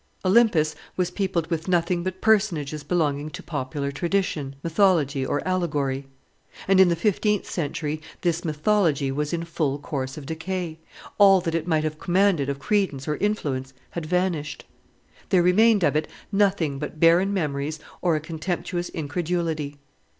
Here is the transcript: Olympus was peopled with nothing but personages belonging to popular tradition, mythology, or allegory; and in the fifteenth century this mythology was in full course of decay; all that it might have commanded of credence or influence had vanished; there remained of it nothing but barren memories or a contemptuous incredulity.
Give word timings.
Olympus 0.25 0.73
was 0.97 1.11
peopled 1.11 1.45
with 1.51 1.67
nothing 1.67 2.01
but 2.01 2.21
personages 2.21 2.81
belonging 2.83 3.29
to 3.29 3.43
popular 3.43 3.91
tradition, 3.91 4.55
mythology, 4.63 5.23
or 5.23 5.47
allegory; 5.47 6.07
and 6.67 6.79
in 6.79 6.89
the 6.89 6.95
fifteenth 6.95 7.45
century 7.47 8.01
this 8.21 8.43
mythology 8.43 9.11
was 9.11 9.31
in 9.31 9.43
full 9.43 9.77
course 9.77 10.17
of 10.17 10.25
decay; 10.25 10.79
all 11.19 11.39
that 11.41 11.53
it 11.53 11.67
might 11.67 11.83
have 11.83 11.99
commanded 11.99 12.49
of 12.49 12.57
credence 12.57 13.07
or 13.07 13.17
influence 13.17 13.75
had 13.91 14.07
vanished; 14.07 14.65
there 15.29 15.43
remained 15.43 15.83
of 15.83 15.95
it 15.95 16.07
nothing 16.31 16.79
but 16.79 16.99
barren 16.99 17.31
memories 17.31 17.77
or 18.01 18.15
a 18.15 18.19
contemptuous 18.19 18.89
incredulity. 18.89 19.77